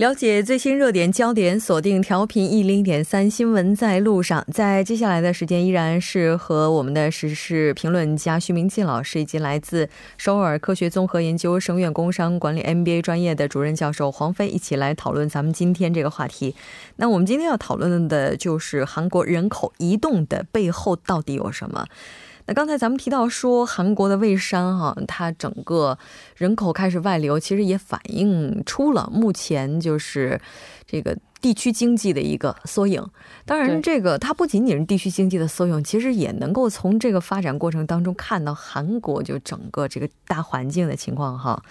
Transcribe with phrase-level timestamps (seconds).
[0.00, 4.42] 了解最新热点焦点，锁定调频一零点三新闻在路上。
[4.50, 9.86] 在接下来的时间，依然是和我们的时事评论家徐明进老师，以及来自
[10.16, 16.54] 首尔科学综合研究生院工商管理 MBA 专业的主任教授黄飞一起来讨论咱们今天这个话题。
[16.96, 21.84] 那我们今天要讨论的就是韩国人口移动的背后到底有什么？
[22.50, 25.96] 那刚才咱们提到说，韩国的蔚山哈，它整个
[26.34, 30.40] 人口开始外流，其实也反映出了目前就是
[30.84, 33.06] 这个地区经济的一个缩影。
[33.46, 41.62] 当然，这个它不仅仅是地区经济的缩影，其实也能够从这个发展过程当中看到韩国就整个这个大环境的情况哈。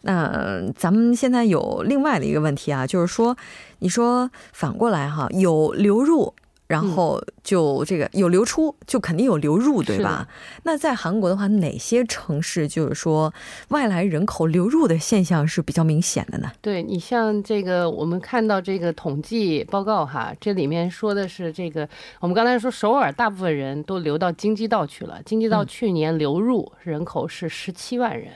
[0.00, 3.36] 那咱们现在有另外的一个问题啊，就是说，
[3.80, 6.32] 你说反过来哈，有流入。
[6.66, 10.26] 然后就这个有流出，就肯定有流入，对吧？
[10.64, 13.32] 那在韩国的话，哪些城市就是说
[13.68, 16.50] 外来人口流入的现象是比较明显的呢？
[16.60, 21.88] 对你像这个，我们看到这个统计报告哈，这里面说的是这个，
[22.20, 28.32] 我们刚才说首尔大部分人都流到京畿道去了，京畿道去年流入人口是十七万人。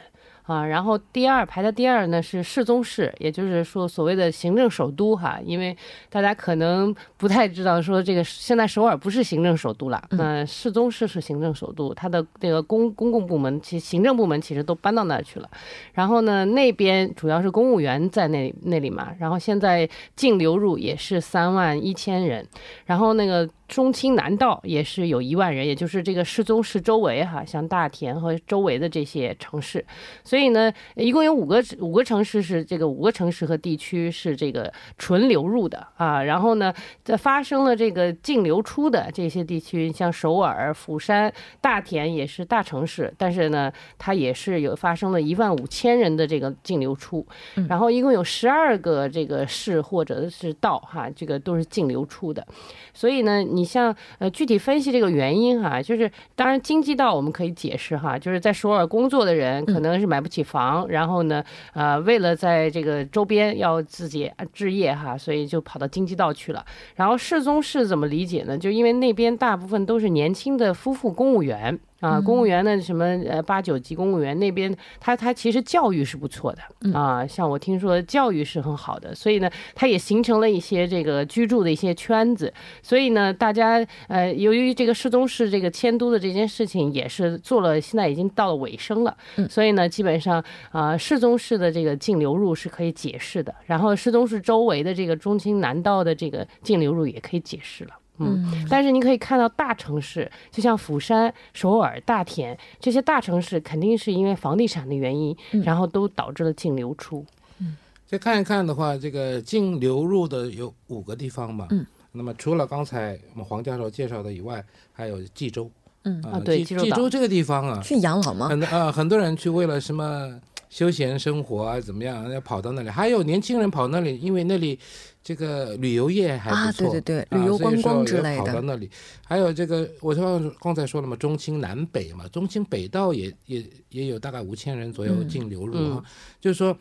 [0.51, 5.77] 啊，然后第二排的第二呢是世宗市，也就是说所谓的行政首都哈，因为
[6.09, 15.48] 大家可能不太知道说这个现在首尔不是行政首都了，那世宗市是行政首都，它的这个公公共部门其行政部门其实都搬到那儿去了，
[15.93, 22.45] 然后呢那边主要是公务员在那那里嘛，然后现在净流入也是三万一千人，
[22.87, 23.48] 然后那个。
[23.70, 29.84] 中青南道也是有一万人，也就是这个世宗市周围哈，像大田和周围的这些城市，
[30.25, 47.25] 所以呢，一共有五个五个城市是这个五个城市和地区是这个纯流入的啊，然后呢，在发生了这个净流出的这些地区，像首尔、釜山、大田也是大城市，但是呢，它也是有发生了一万五千人的这个净流出，
[47.69, 52.44] 然后一共有十二个这个市或者是道哈，这个都是净流出的，
[52.92, 53.59] 所以呢，你。
[53.60, 61.44] 你像呃具体分析这个原因哈，就是当然经济道我们可以解释哈，就是在首尔工作的人可能是买不起房，然后呢
[61.75, 66.65] 呃为了在这个周边要自己置业哈，所以就跑到京畿道去了。
[66.94, 68.56] 然后世宗市怎么理解呢？
[68.56, 71.78] 就因为那边大部分都是年轻的夫妇公务员。
[72.00, 82.53] 啊，公务员的什么呃八九级公务员那边，他他其实教育是不错的啊，像我听说教育是很好的，所以呢，他也形成了一些这个居住的一些圈子，
[82.83, 89.17] 所以呢，大家呃由于这个世宗市这个迁都的这件事情也是做了，现在已经到了尾声了，
[89.49, 97.91] 所以呢，基本上啊世宗市的这个净流入是可以解释的，然后世宗市周围的这个中青南道的这个净流入也可以解释了。
[98.26, 107.25] 嗯，但是你可以看到大城市，就像釜山、首尔、大田这些大城市，肯定是因为房地产的原因，然后都导致了净流出。
[107.58, 107.76] 嗯，
[108.06, 111.66] 再看一看的话，这个净流入的有五个地方嘛。
[111.70, 115.70] 嗯，那么除了刚才我们黄教授介绍的以外，还有济州。
[116.04, 118.48] 嗯啊，对，济州这个地方啊，去养老吗？
[118.48, 122.88] 很多啊，很多人去为了什么休闲生活啊，怎么样要跑到那里？
[122.88, 124.78] 还有年轻人跑那里，因为那里。
[125.22, 128.44] 这个旅游业还不错，对对对，旅游观光之类的。
[128.44, 128.91] 跑到那里，
[129.26, 136.03] 还有这个，我说刚才说了嘛，中青南北嘛，中青北道也也也有大概五千人左右净流入啊，
[136.41, 136.76] 就是说，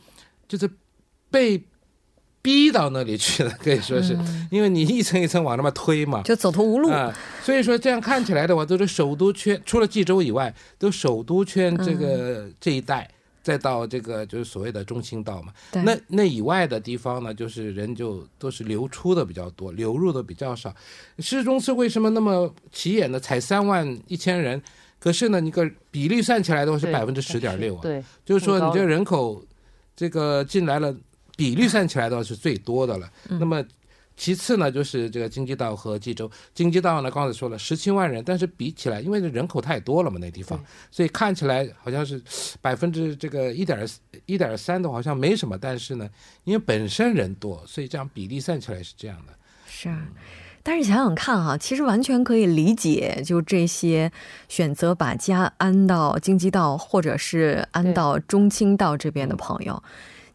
[0.48, 0.70] 就是
[1.30, 1.62] 被
[2.42, 4.18] 逼到那里去了，可以说是，
[4.50, 6.90] 因为你一层一层往那边推嘛，就走投无路。
[6.90, 7.14] 啊。
[7.44, 13.10] 所以说这样看起来的话，都是首都圈，除了济州以外，都首都圈这个这一带。
[13.50, 20.72] 再到这个就是所谓的中心道嘛，那那以外的地方呢，就是人就都是流出的比较多，流入的比较少。
[21.18, 24.62] 市中是为什么那么起眼的，才三万一千人，
[25.00, 29.44] 可是呢，你个比例算起来的话是百分之十点六啊，对，就是说你这人口
[29.96, 30.96] 这个进来了，
[31.36, 33.12] 比例算起来的话是最多的了。
[33.30, 33.66] 那么。
[34.20, 36.30] 其次呢，就是这个京畿道和济州。
[36.54, 40.62] 京畿道呢，刚才说了十七万人，但是比起来，因为人口太多了嘛，那地方，
[40.92, 42.22] 所以看起来好像是
[42.62, 43.88] 百分之这个一点
[44.26, 45.58] 一点三的，好像没什么。
[45.58, 46.10] 但是呢，
[46.44, 49.34] 因为本身人多，所以这样比例算起来是这样的。
[49.66, 50.06] 是啊，
[50.64, 54.12] 但是想想看哈，其实完全可以理解，就这些
[54.50, 59.82] 选择把家安到京畿道或者是安到中青道这边的朋友。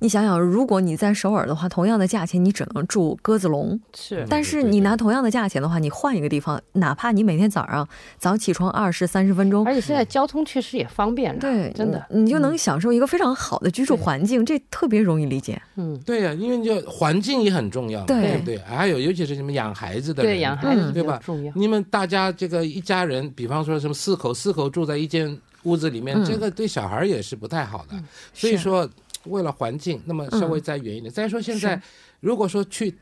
[0.05, 3.81] 你想想，如果你在首尔的话，同样的价钱，你只能住鸽子笼。
[3.97, 15.59] 是，但是你拿同样的价钱的话，你换一个地方，哪怕你每天早上早起床二十三十分钟，而且现在交通确实也方便了，对，真的，你就能享受一个非常好的居住环境，这特别容易理解。
[15.77, 18.59] 嗯，对呀，因为就环境也很重要，对不对？
[18.59, 21.19] 还有尤其是什么养孩子的人，对养孩子对吧？
[21.25, 21.51] 重要。
[21.57, 27.97] 你们大家这个一家人，比方说什么四口四口住在一间屋子里面，这个对小孩也是不太好的。
[28.35, 28.87] 所以说，
[29.27, 31.13] 为了环境，那么稍微再远一点。
[31.13, 31.81] 再说现在，
[32.21, 32.97] 如果说去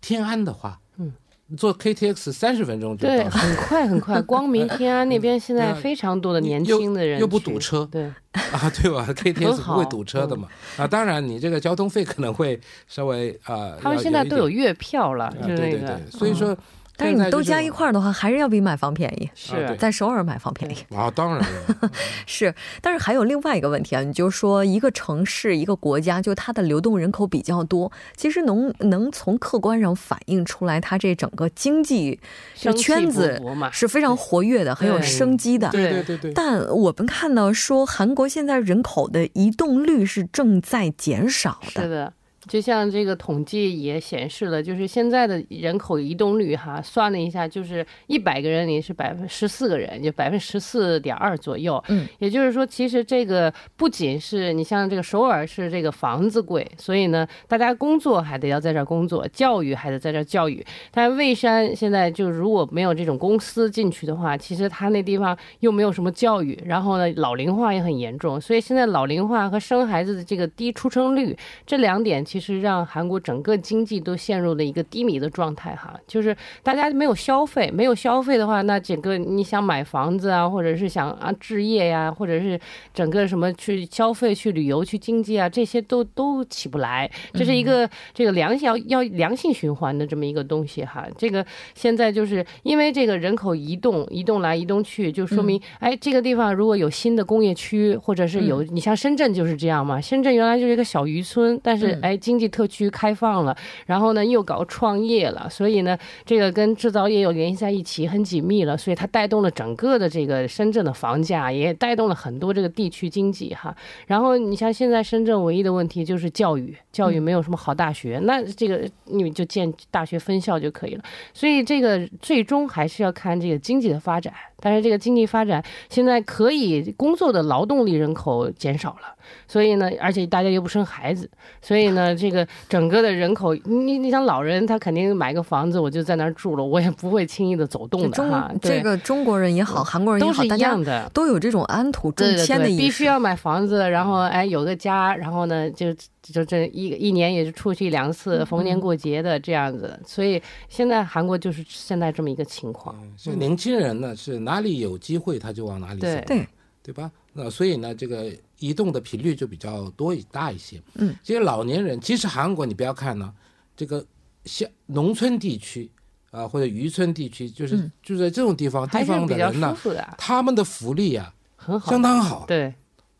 [0.00, 1.12] 天安的话，嗯，
[1.56, 4.20] 坐 KTX 三十分钟就到，对，很快很快。
[4.22, 9.06] 光明 天安那边现在非常多的年轻的人，又不堵车，对 啊，对吧？
[9.14, 10.48] KTX 不会堵车的嘛。
[10.76, 16.56] 啊，当然你这个交通费可能会稍微啊，他们现在都有月票了，就那个，所以说。
[17.00, 19.28] 但是你都加一块儿的话，还是要比买房便宜。
[19.34, 21.44] 是在首尔买房便宜啊，当然
[22.26, 22.54] 是。
[22.82, 32.20] 但是还有另外一个问题啊，你就说一个城市、一个国家，就它的流动人口比较多，其实能能从客观上反映出来，它这整个经济
[32.54, 33.40] 圈子
[33.72, 35.70] 是非常活跃的，很有生机的。
[35.70, 36.32] 对对对对。
[36.32, 41.82] 但我们看到说，韩国现在人口的移动率是正在减少的。
[41.82, 42.12] 是的。
[42.48, 51.82] 就像这个统计也显示了，就是现在的人口移动率哈，算了一下，就是一百个人里是百分十四个人，就百分之十四点二左右。
[51.88, 60.64] 嗯，也就是说，其实这个不仅是你像这个首尔是这个房子贵，所以呢，大家工作还得要在这儿工作，教育还得在这儿教育。
[60.90, 72.60] 但蔚山现在就如果没有这种公司进去的话，其实它那地方又没有什么教育，然后呢，老龄化也很严重，所以现在老龄化和生孩子的这个低出生率这两点其实。
[72.60, 82.60] 让韩国整个经济都陷入了一个低迷的状态哈，就是大家没有消费，没有消费的话，那整个你想买房子啊，或者是想啊置业呀，或者是
[82.92, 87.10] 整个什么去消费、去旅游、去经济啊，这些都都起不来。
[87.32, 91.06] 这是一个这个良性要要良性循环的这么一个东西哈。
[91.16, 91.44] 这个
[91.74, 102.19] 现在就是因为这个人口移动、移动来移动去，就说明哎，这个地方如果有新的工业区，或者是有你像深圳就是这样嘛，深圳原来就是一个小渔村，但是哎。
[102.20, 103.56] 经济特区开放了，
[103.86, 113.74] 然后呢又搞创业了，所以呢这个跟制造业又联系在一起，很紧密了，所以它带动了整个的这个深圳的房价，也带动了很多这个地区经济哈。
[114.06, 121.02] 然后你像现在深圳唯一的问题就是教育，教育没有什么好大学，那这个你们就建大学分校就可以了。
[121.32, 129.14] 所以这个最终还是要看这个经济的发展，但是这个经济发展现在可以工作的劳动力人口减少了。
[129.46, 131.28] 所以呢，而且大家又不生孩子，
[131.62, 138.50] 所以呢，这个整个的人口，你你想老人，他肯定买个房子，我就在那儿住了，我也不会轻易的走动的哈。
[138.60, 142.80] 这个中国人也好，韩国人也好，都是一样的，都有这种安土重迁的意思。
[142.80, 149.98] 必须要买房子，然后哎有个家，然后呢就就这一一年也就出去两次，逢年过节的这样子。
[150.06, 152.96] 所以现在韩国就是现在这么一个情况。
[153.16, 156.46] 所以年轻人呢，是哪里有机会他就往哪里走，对
[156.82, 157.10] 对吧？
[157.32, 158.32] 那所以呢，这个。
[158.60, 160.78] 移动的频率就比较多一大一些。
[160.96, 163.32] 嗯，这些老年人，其实韩国你不要看呢，
[163.74, 164.04] 这个
[164.44, 165.90] 像农村地区
[166.30, 169.74] 啊，或者渔村地区，就是就在这种地方，地方的人呢，
[170.18, 172.44] 他们的福利啊，很好，相当好。
[172.46, 172.74] 对，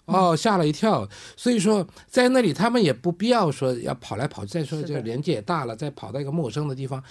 [0.05, 1.09] 哦，吓了一跳。
[1.37, 4.53] 所以说，在那里他们也不必要说要跑来跑去。
[4.53, 7.03] 再说这个年纪也大了，再跑到一个陌生的地方，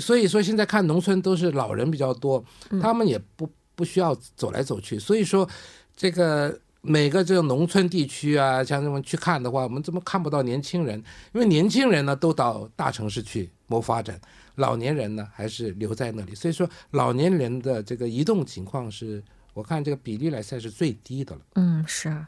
[0.00, 2.44] 所以说现在看农村都是老人比较多，
[2.80, 4.98] 他们也不不需要走来走去。
[4.98, 5.48] 所以说
[5.96, 6.58] 这个。
[6.80, 10.96] 每个这个农村地区啊，像这么去看的话，我们怎么看不到年轻人？
[11.34, 14.18] 因为年轻人呢都到大城市去谋发展，
[14.54, 16.36] 老年人呢还是留在那里。
[16.36, 19.22] 所以说，老年人的这个移动情况是，
[19.58, 21.40] 我看这个比例来算是最低的了。
[21.56, 22.24] 嗯，是。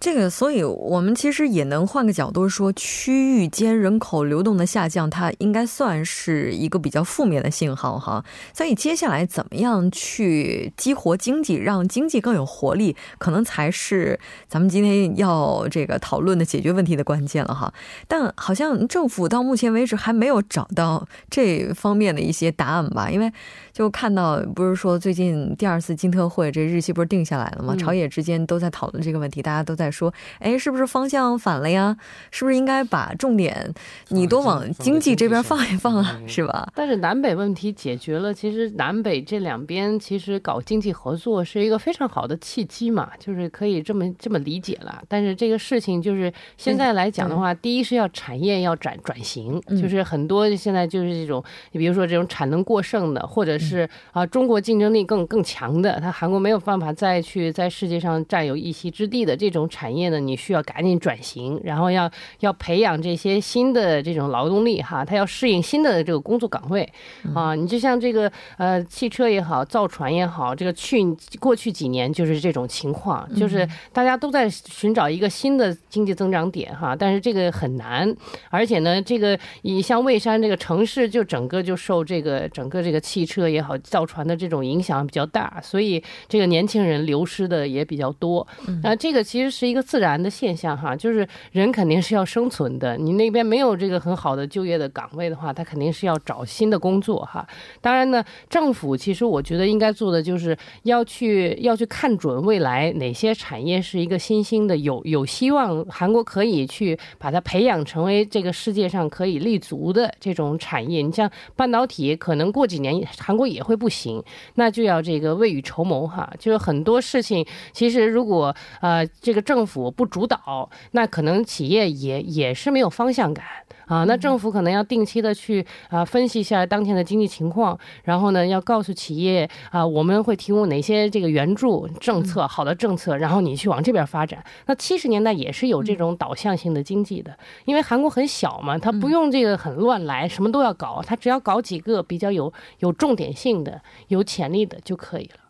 [0.00, 8.24] 这个，所以我们其实也能换个角度说，区域间人口流动的下降，它应该算是一个比较负面的信号哈。
[8.54, 17.74] 所以接下来怎么样去激活经济，让经济更有活力，可能才是咱们今天要这个讨论的解决问题的关键了哈。
[18.06, 23.10] 但好像政府到目前为止还没有找到这方面的一些答案吧？
[23.10, 23.28] 因为
[23.72, 27.74] 就看到不是说最近第二次金特会这日期不是定下来了吗？
[27.74, 29.87] 朝野之间都在讨论这个问题，大家都在。
[29.90, 31.96] 说，哎，是不是方向反了呀？
[32.30, 33.72] 是不是应该把重点
[34.08, 36.20] 你多往经济这边放一放啊？
[36.26, 36.70] 是吧？
[36.74, 45.02] 但是南北问题解决了，其实南北这两边其实搞经济合作是一个非常好的契机嘛，就是可以这么这么理解了。
[45.08, 51.42] 但是这个事情就是现在来讲的话，第一是要产业要转转型，就是很多现在就是这种，
[51.72, 59.68] 你比如说这种产能过剩的，或者是啊中国竞争力更更强的，它韩国没有办法再去在世界上占有一席之地的这种。
[59.68, 66.90] 产业呢，你需要赶紧转型，然后要要培养这些新的这种劳动力哈，他要适应新的这个工作岗位
[67.34, 67.54] 啊。
[67.54, 71.04] 你就像这个呃汽车也好，造船也好，这个去
[71.38, 78.12] 过去几年就是这种情况，就是大家都在寻找一个新的经济增长点哈，但是这个很难，
[78.50, 88.46] 而且呢，这个以像蔚山这个城市就整个就受这个整个这个汽车也好，造船的这种影响比较大，所以这个年轻人流失的也比较多。
[88.82, 97.46] 那这个其实是一个自然的现象哈，就是人肯定是要生存的，你那边没有这个很好的就业的岗位的话，他肯定是要找新的工作哈。
[97.80, 111.02] 当然呢，政府其实我觉得应该做的就是要去要去看准未来哪些产业是一个新兴的有有希望，韩国可以去把它培养成为这个世界上可以立足的这种产业。
[111.02, 114.22] 你像半导体，可能过几年韩国也会不行，
[114.54, 116.30] 那就要这个未雨绸缪哈。
[116.38, 123.44] 就是很多事情，其实如果呃这个政府不主导，那可能企业也也是没有方向感。
[123.86, 134.44] 啊，那政府可能要定期的去啊分析一下当前的经济情况，然后呢，要告诉企业啊，我们会提供哪些这个援助政策，好的政策，然后你去往这边发展。
[134.66, 137.34] 那七十年代也是有这种导向性的经济的，
[137.64, 145.40] 因为韩国很小嘛，它不用这个很乱来，什么都要搞，它只要搞几个比较有有重点性的、有潜力的就可以了。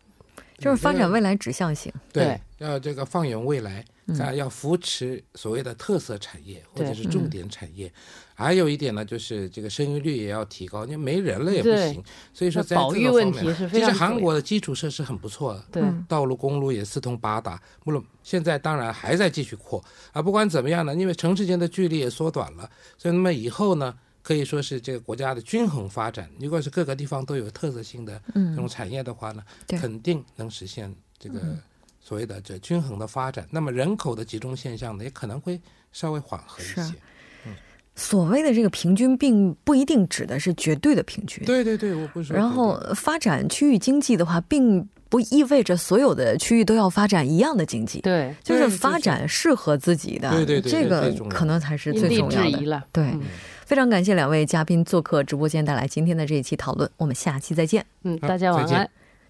[0.57, 3.83] 就是发展未来指向性，对，要这个放眼未来，
[4.19, 7.91] 啊，要扶持所谓的特色产业或者是重点产业。
[8.33, 12.01] 还有一点呢，就是这个生育率也要提高，你没人了也不行。
[12.33, 17.61] 所以说，在这个方面，其实韩国的基础设施很不错的，对，道路、公路也四通八达。
[17.83, 26.29] 不论现在当然还在继续扩啊，不管怎么样呢，因为城市间的距离也缩短了，所以那么以后呢，可以说是这个国家的均衡发展。
[26.39, 31.41] 如果是各个地方都有特色性的这种产业的话呢，肯定能实现这个
[31.99, 33.47] 所谓的这均衡的发展。
[33.49, 35.59] 那么人口的集中现象呢，也可能会
[35.91, 36.93] 稍微缓和一些。
[37.95, 41.43] 所谓的这个平均，并不一定指的是绝对的平均。
[41.43, 42.33] 对对对，我不说。
[42.33, 47.99] 然后发展区域经济的话，并不意味着所有的区域都要发展一样的经济。
[47.99, 50.31] 对，就是发展适合自己的。
[50.31, 52.83] 对对对，这个可能才是最重要的。
[52.93, 53.13] 对，
[53.65, 56.89] 非常感谢两位嘉宾做客直播间，带来今天的这一期讨论。
[56.95, 57.85] 我们下期再见。
[58.03, 58.89] 嗯，大家晚安。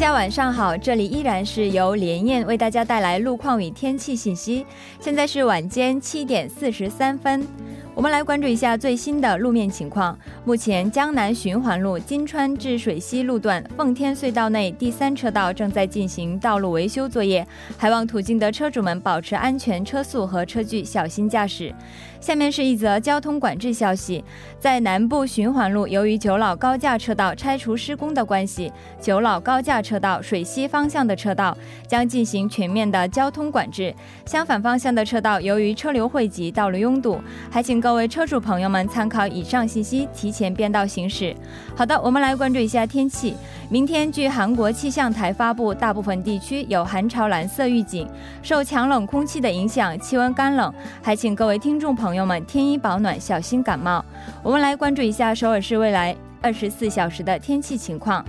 [0.00, 4.64] 大家晚上好，这里依然是由连燕为大家带来路况与天气信息。
[4.98, 7.46] 现在是晚间七点四十三分，
[7.94, 10.18] 我们来关注一下最新的路面情况。
[10.42, 21.74] 目前，江南循环路金川至水西路段奉天隧道内第三车道正在进行道路维修作业，还望途经的车主们保持安全车速和车距，小心驾驶。
[22.20, 24.24] 下面是一则交通管制消息，
[24.58, 31.56] 在南部循环路，由于九老高架车道拆除施工的关系，九老高架车道水西方向的车道
[31.86, 33.94] 将进行全面的交通管制。
[34.26, 37.20] 相反方向的车道，由于车流汇集，道路拥堵，
[37.50, 41.34] 还请各位车主朋友们参考以上信息，提前变道行驶。
[41.76, 43.34] 好的，我们来关注一下天气。
[43.68, 48.08] 明天，据韩国气象台发布，大部分地区有寒潮蓝色预警，
[48.42, 50.72] 受强冷空气的影响，气温干冷，
[51.02, 54.04] 还请各位听众朋友们添衣保暖，小心感冒。
[54.42, 58.24] 我们来关注一下首尔市未来二十四小时的天气情况。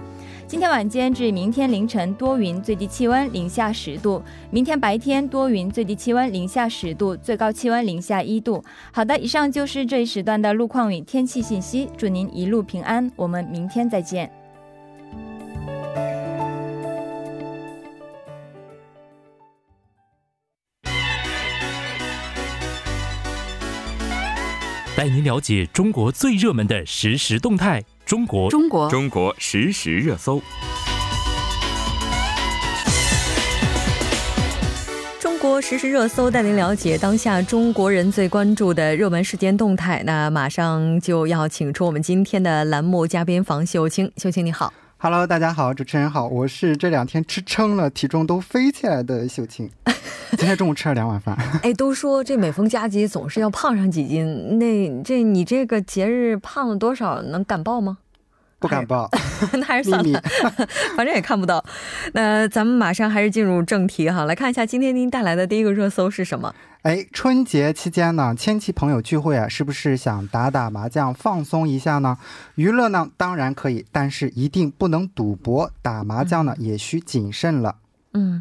[0.51, 8.62] 今天晚间至明天凌晨多云，最低气温零下十度；明天白天多云，最低气温零下十度，最高气温零下一度。
[8.91, 14.29] 好的，以上就是这一时段的路况与天气信息，祝您一路平安，我们明天再见。
[24.98, 27.81] 带您了解中国最热门的实时动态。
[28.12, 30.41] 中国，中国，中国实时热搜。
[35.18, 40.03] 中国实时热搜带您了解当下中国人最关注的热门事件动态。
[40.06, 44.74] 那马上就要请出我们今天的栏目嘉宾房秀清，秀清你好。
[44.98, 49.70] Hello，大家好，主持人好，我是这两天吃撑了，体重都飞起来的秀清。
[50.38, 51.38] 今天中午吃了两碗饭。
[51.63, 57.22] 哎，都说这每逢佳节总是要胖上几斤，那这你这个节日胖了多少？
[57.22, 57.98] 能敢报吗？
[58.60, 59.10] 不敢报，
[59.53, 60.24] 那还是算了，
[60.96, 61.65] 反正也看不到。
[62.13, 66.53] 那咱们马上还是进入正题哈，来看一下今天您带来的第一个热搜是什么？
[66.84, 72.20] 哎，春节期间呢，亲戚朋友聚会啊，是不是想打打麻将放松一下呢？
[72.53, 77.77] 娱乐呢，当然可以，但是一定不能赌博，打麻将呢也需谨慎了。
[78.13, 78.39] 嗯，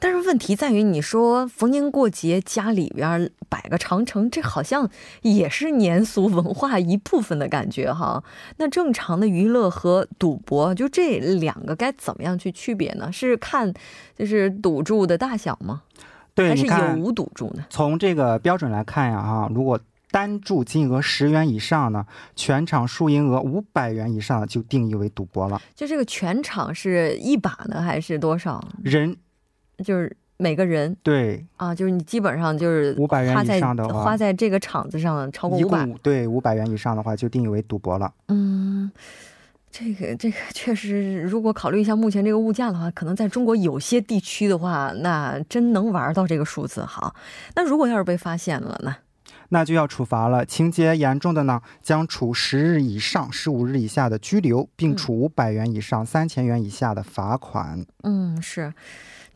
[0.00, 4.88] 但是问题在于，你说逢年过节家里边摆个长城，这好像
[5.22, 8.22] 也是年俗文化一部分的感觉哈。
[8.58, 13.10] 那正常的娱乐和赌博，就这两个该怎么样去区别呢？
[13.10, 13.72] 是看
[14.16, 15.82] 就是赌注的大小吗？
[16.34, 17.66] 对，还是有无赌注呢？
[17.68, 19.80] 从这个标准来看呀，哈，如果
[20.12, 25.60] 单注金额十元以上呢，全场输赢额五百元以上就定义为赌博了。
[25.74, 28.64] 就这个全场是一把呢，还是多少？
[28.82, 29.16] 人
[29.84, 38.12] 就是每个人对啊，就是你基本上就是500元以上的话花在这个场子上超过五百，对五百元以上的话就定义为赌博了。
[38.28, 38.90] 嗯。
[39.70, 46.82] 这个这个确实，如果考虑一下目前这个物价的话，可能在中国有些地区的话，那真能玩到这个数字。
[46.82, 47.14] 好，
[47.54, 48.96] 那如果要是被发现了呢？
[49.50, 57.84] 那就要处罚了，情节严重的呢，将处十日以上十五日以下的拘留，并处五百元以上三千元以下的罚款。
[58.02, 58.72] 嗯，是。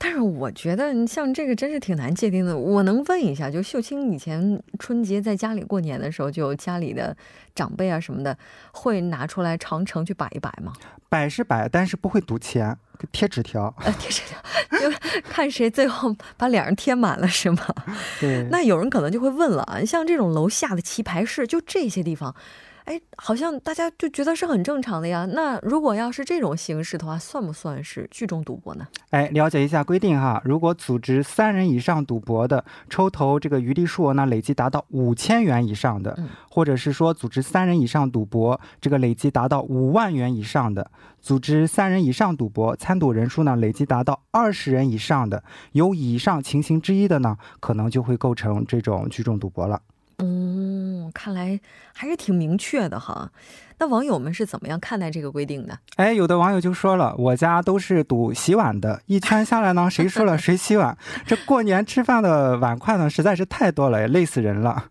[0.05, 2.59] 但是我觉得像这个真是挺难界定的。
[2.59, 7.17] 我能问一下，就秀清以前春节在家里过年的时候，就家里的
[7.55, 8.37] 长辈啊什么的，
[8.73, 10.73] 会拿出来长城去摆一摆吗？
[11.09, 12.77] 摆是摆，但是不会赌钱，
[13.13, 13.73] 贴纸条。
[13.85, 14.41] 呃，贴纸条，
[14.81, 14.91] 就
[15.23, 17.65] 看谁最后把脸上贴满了，是吗？
[18.21, 22.35] 对，那有人可能就会问了啊，像这种楼下的棋牌室，就这些地方，
[22.85, 25.27] 哎，好像大家就觉得是很正常的呀。
[25.33, 28.87] 那如果要是这种形式的话，算不算是聚众赌博呢？
[29.11, 30.43] 哎，了解一下规定哈。
[30.45, 49.81] 如果组织三人以上赌博的，抽头这个余利数额呢累计达到五千元以上的，嗯或者是说组织三人以上赌博，这个累计达到五万元以上的，组织三人以上赌博，参赌人数呢累计达到二十人以上的，有以上情形之一的呢，可能就会构成这种聚众赌博了。
[50.19, 51.61] 哦，看来
[51.95, 53.31] 还是挺明确的哈。
[53.79, 55.77] 那网友们是怎么样看待这个规定的？
[55.97, 60.97] 哎，有的网友就说了，我家都是赌洗碗的，一圈下来呢，谁输了谁洗碗。
[61.27, 64.85] 这过年吃饭的碗筷呢，实在是太多了，也累死人了。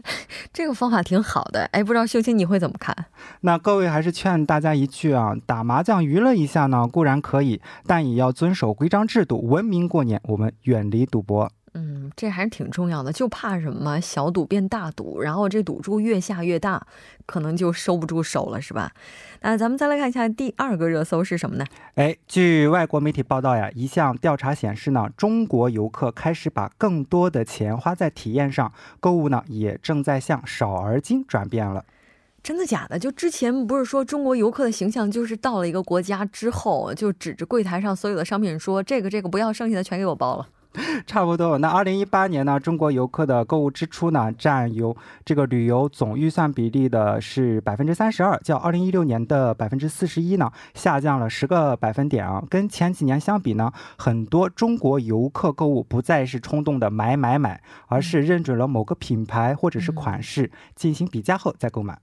[0.52, 2.96] 这个方法挺好的，哎，不知道秀清你会怎么看？
[3.42, 11.50] 那各位还是劝大家一句啊，打麻将娱乐一下呢，固然可以，但也要遵守规章制度，文明过年，我们远离赌博。
[11.80, 16.84] 嗯，这还是挺重要的，就怕什么小赌变大赌，然后这赌注越下越大，
[17.24, 18.90] 可能就收不住手了，是吧？
[19.42, 21.64] 那咱们再来看一下第二个热搜是什么呢？
[21.94, 31.84] 哎，据外国媒体报道呀，一项调查显示呢，中国游客开始把更多的钱花在体验上，购物呢也正在向少而精转变了。
[32.42, 32.98] 真的假的？
[32.98, 40.48] 就之前不是说中国游客的形象就是到了一个国家之后，就指着柜台上所有的商品说这个这个不要，剩下的全给我包了。
[41.06, 41.58] 差不多。
[41.58, 52.44] 那二零一八年呢，中国游客的购物支出呢，占有这个旅游总预算比例的是百分之三十二，较二零一六年的百分之四十一呢，下降了十个百分点啊。
[52.48, 61.98] 跟前几年相比呢，很多中国游客购物不再是冲动的买买买，而是认准了某个品牌或者是款式，进行比价后再购买。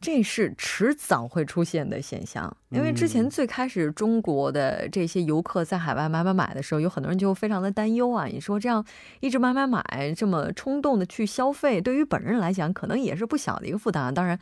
[0.00, 8.24] 这是迟早会出现的现象，因为之前最开始中国的这些游客在海外买买买的时候，有很多人就非常的担忧啊。
[8.24, 8.82] 你说这样
[9.20, 14.10] 一直买买买，这么冲动的去消费，对于本人来讲，可能也是不小的一个负担啊。
[14.10, 14.38] 当然，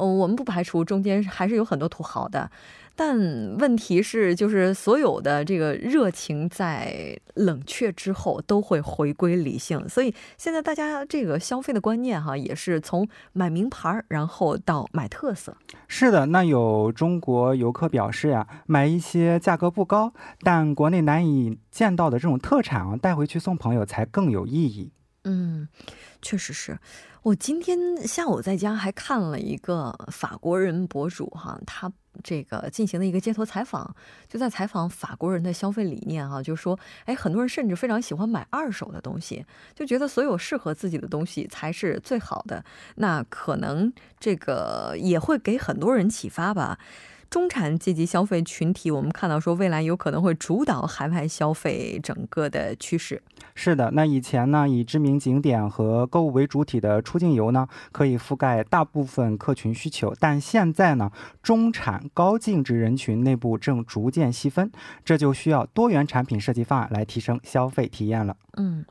[0.00, 2.50] 呃，我们不排除中间还是有很多土豪的，
[2.96, 3.18] 但
[3.58, 15.54] 问题是，就是所有的这个热情在冷却之后都会回归理性，所以现在大家这个消费的观念哈，也是从买名牌儿，然后到买特色。
[15.86, 24.90] 是的，那有中国游客表示呀，买一些价格不高但国内难以见到的这种特产啊，带回去送朋友才更有意义。
[25.24, 25.68] 嗯，
[26.22, 26.78] 确实是。
[27.22, 27.78] 我今天
[28.08, 31.92] 下午在家还看了一个法国人博主哈，他
[32.24, 33.94] 这个进行了一个街头采访，
[34.26, 42.64] 就在采访法国人的消费理念哈，就说，哎，很多人甚至非常喜欢买二手的东西，就觉得所有适合自己的东西才是最好的。
[42.94, 46.78] 那可能这个也会给很多人启发吧。
[47.30, 53.22] 中产阶级消费群体，我们看到说未来有可能会主导海外消费整个的趋势。
[53.54, 64.70] 是的，那以前呢，以知名景点和购物为主体的出境游呢，可以覆盖大部分客群需求，但现在呢，中产高净值人群内部正逐渐细分，
[65.04, 68.36] 这就需要多元产品设计方案来提升消费体验了。
[68.56, 68.84] 嗯，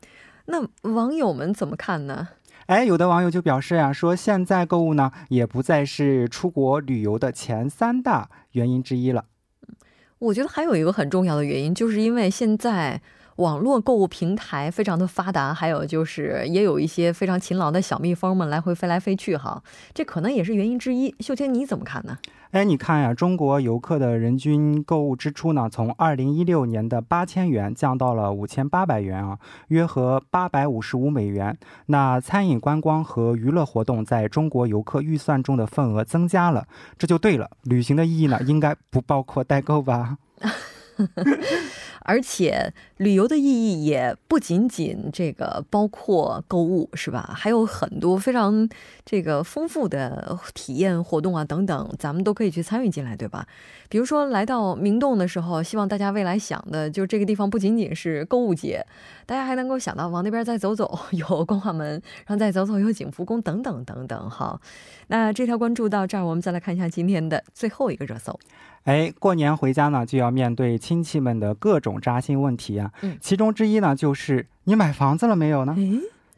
[0.46, 2.28] 那网友们怎么看呢？
[2.70, 9.24] 哎，有的网友就表示呀、说现在购物呢，也不再是出国旅游的前三大原因之一了。
[10.20, 13.02] 我觉得还有一个很重要的原因，就是因为现在
[13.38, 19.60] 网络购物平台非常的发达，还有就是也有一些非常勤劳的小蜜蜂们来回飞来飞去哈，
[19.92, 21.12] 这可能也是原因之一。
[21.18, 22.18] 秀清你怎么看呢？
[22.52, 31.56] 哎，你看呀，中国游客的人均购物支出呢，从二零一六年的八千元降到了五千八百元啊，约合八百五十五美元。
[31.86, 36.66] 那餐饮、观光和娱乐活动在中国游客预算中的份额增加了，
[36.98, 37.48] 这就对了。
[37.62, 40.18] 旅行的意义呢，应该不包括代购吧？
[42.10, 47.32] 而且旅游的意义也不仅仅这个包括购物，是吧？
[47.36, 48.68] 还有很多非常
[49.06, 53.46] 这个丰富的体验活动啊，等等，咱们都可以去参与进来，对吧？
[53.88, 58.84] 比如说来到明洞的时候，希望大家未来想的就这个地方不仅仅是购物节，
[59.30, 61.88] 大家还能够想到往那边再走走， 有光化门，
[62.26, 64.28] 然后再走走有景福宫等等等等。
[64.28, 64.60] 好，
[65.06, 68.36] 那这条关注到这儿，我们再来看一下今天的最后一个热搜。
[68.82, 72.90] 哎，过年回家呢，就要面对亲戚们的各种扎心问题啊。
[73.02, 75.76] 嗯，其中之一呢，就是你买房子了没有呢？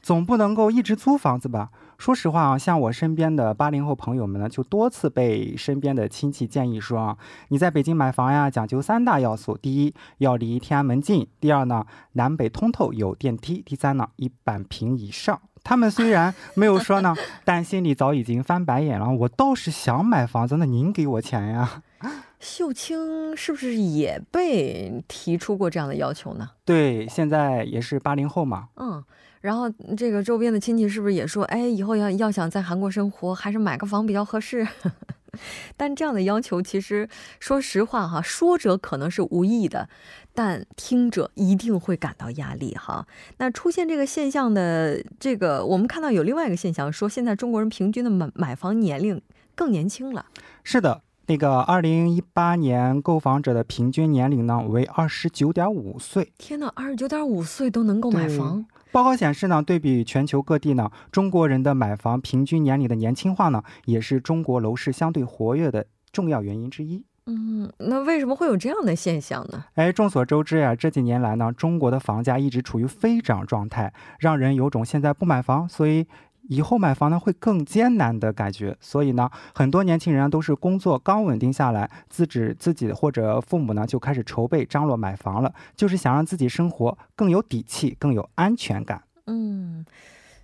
[0.03, 1.71] 总不能够一直租房子吧？
[2.03, 15.41] 说实话啊，像我身边的八零后朋友们呢，就多次被身边的亲戚建议说啊，你在北京买房呀，讲究三大要素：第一，要离天安门近；第二呢，南北通透有电梯；第三呢，一百平以上。
[15.63, 17.15] 他们虽然没有说呢，
[17.47, 19.09] 但心里早已经翻白眼了。
[19.09, 21.85] 我倒是想买房子，那您给我钱呀？
[22.41, 26.51] 秀清是不是也被提出过这样的要求呢？
[26.65, 28.71] 对，现在也是八零后嘛。
[28.75, 29.05] 嗯，
[29.43, 34.67] 然后这个周边的亲戚是不是也说，哎，以后要要想在韩国生活，还是买个房比较合适？
[35.77, 37.09] 但这样的要求，其实
[37.41, 39.89] 说实话哈，说者可能是无意的，
[40.35, 43.07] 但听者一定会感到压力哈。
[43.39, 49.21] 那出现这个现象的这个，我们看到有另外一个现象，说现在中国人平均的买买房年龄
[49.55, 50.27] 更年轻了。
[50.63, 51.03] 是的。
[51.33, 56.31] 那个二零一八年购房者的平均年龄呢为二十九点五岁。
[56.37, 58.67] 天哪，二十九点五岁都能够买房？
[58.91, 67.03] 报告显示呢，对比全球各地呢，中国人的买房平均年龄的年轻化呢，也是中国楼市相对活跃的重要原因之一。
[67.25, 69.65] 嗯，那为什么会有这样的现象呢？
[69.77, 76.07] 哎，众所周知呀，这几年来呢，中国的房价一直处于飞涨状态，让人有种现在不买房，所以。
[76.49, 89.03] 以后买房呢会更艰难的感觉，所以呢，很多年轻人都是工作刚稳定下来，自己自己或者父母呢就开始筹备张罗买房了，就是想让自己生活更有底气、更有安全感。
[89.27, 89.87] 嗯，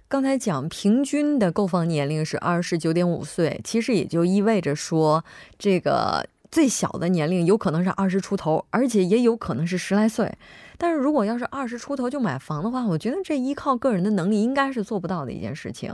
[0.06, 5.24] 刚才讲平均的购房年龄是二十九点五岁，其实也就意味着说，
[5.58, 10.32] 这个最小的年龄有可能是二十出头，而且也有可能是十来岁。
[10.80, 15.92] 但是如果要是二十出头就买房的话，我觉得这依靠个人的能力应该是做不到的一件事情。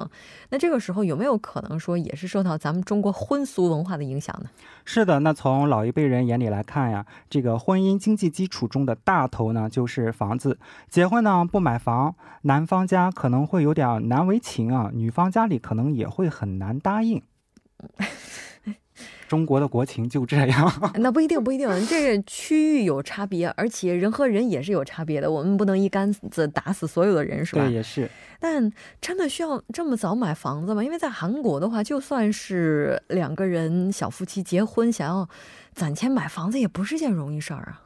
[0.50, 4.50] 那这个时候有没有可能说也是受到咱们中国婚俗文化的影响呢？
[4.84, 10.58] 是的，那从老一辈人眼里来看呀，这个婚姻经济基础中的大头呢就是房子。
[10.90, 17.22] 结婚呢不买房，男方家可能会有点难为情啊，女方家里可能也会很难答应。
[19.34, 25.28] 中国的国情就这样， 那不一定不一定，这区域有差别，而且人和人也是有差别的。
[25.28, 27.64] 我们不能一竿子打死所有的人，是吧？
[27.64, 28.08] 对，也是。
[28.38, 30.84] 但真的需要这么早买房子吗？
[30.84, 35.28] 因为在韩国的话，就算是两个人小夫妻结婚，想要
[35.74, 37.80] 攒钱买房子，也不是件容易事儿啊。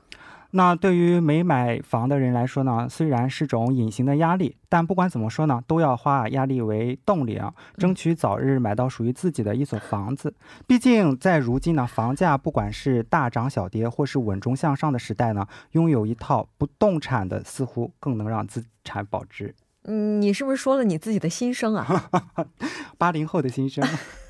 [0.53, 10.35] 那对于没买房的人来说呢，虽然是种隐形的压力，但不管怎么说呢，都要化压力为动力啊，争取早日买到属于自己的一所房子。
[10.67, 19.55] 毕竟在如今呢，房价不管是大涨小跌，或是稳中向上的时代呢，拥有一套不动产的似乎更能让资产保值。
[19.85, 22.11] 嗯，你是不是说了你自己的心声啊？
[22.97, 23.87] 八零后的心声。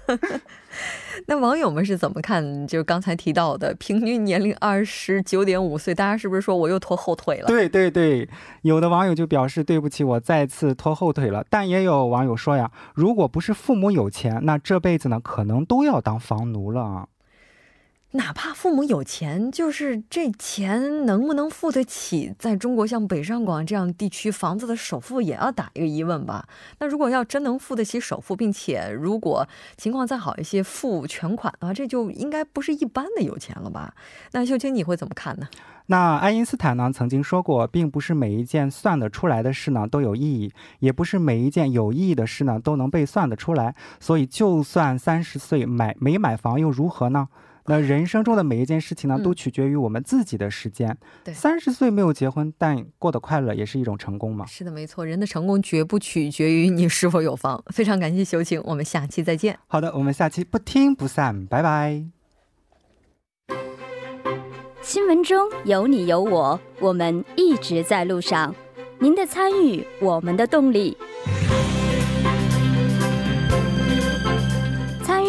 [1.26, 2.66] 那网友们是怎么看？
[2.66, 7.46] 就是刚才提到的平均年龄二十九点五岁，大家是不是说我又拖后腿了？
[7.46, 8.28] 对对对，
[8.62, 11.44] 有的网友就表示对不起，我再次拖后腿了。
[11.50, 17.08] 但也有网友说呀，如果不是父母有钱，那这辈子呢，可能都要当房奴了啊。
[18.12, 26.48] 哪怕父母有钱，就是这钱能不能付得起，在中国像北上广这样地区房子的首付，也要打一个疑问吧。
[26.78, 33.92] 那如果要真能付得起首付，并且如果情况再好一些，付全款的话，这就应该不是一般的有钱了吧？
[34.32, 35.46] 那秀清你会怎么看呢？
[35.90, 43.74] 那爱因斯坦呢曾经说过，并不是每一件算得出来的事呢都有意义，也不是每一件有意义的事呢都能被算得出来。
[44.00, 47.28] 所以，就算三十岁买没买房又如何呢？
[47.68, 50.96] 那人生中的每一件事情呢，都取决于我们自己的时间。
[51.22, 54.46] 对，三十岁没有结婚，但过得快乐也是一种成功嘛。
[54.46, 57.62] 是的，没错，人的成功绝不取决于你是否有房。
[57.66, 59.58] 非常感谢修晴，我们下期再见。
[59.66, 62.04] 好的，我们下期不听不散，拜拜。
[64.80, 68.54] 新闻中有你有我，我们一直在路上。
[69.00, 70.96] 您的参与，我们的动力。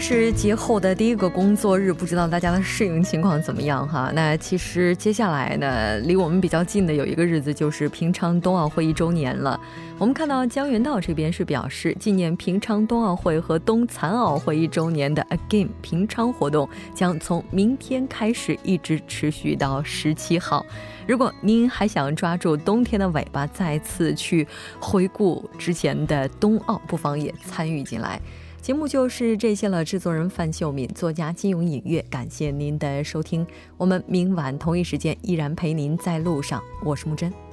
[0.00, 4.10] 是节后的第一个工作日，不知道大家的适应情况怎么样哈？
[4.14, 9.60] 那其实接下来呢，离我们比较近的有一个日子就是平昌冬奥会一周年了。
[9.98, 20.64] 我们看到江原道这边是表示，纪念平昌冬奥会和冬残奥会一周年的 Again 平昌活动将从明天开始一直持续到十七号。
[21.06, 24.48] 如果您还想抓住冬天的尾巴，再次去
[24.80, 28.18] 回顾之前的冬奥，不妨也参与进来。
[28.62, 29.84] 节目就是这些了。
[29.84, 33.46] 制作人范秀敏，作家金永隐月，感谢您的收听。
[33.76, 36.62] 我们明晚同一时间依然陪您在路上。
[36.84, 37.49] 我是木真。